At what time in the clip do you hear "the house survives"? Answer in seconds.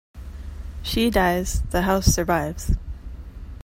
1.69-2.73